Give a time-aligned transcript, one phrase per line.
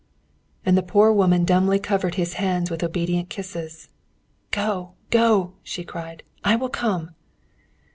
[0.65, 3.89] And the poor woman dumbly covered his hands with obedient kisses.
[4.49, 6.23] "Go, go!" she cried.
[6.43, 7.11] "I will come!"